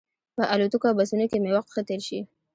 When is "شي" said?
2.07-2.19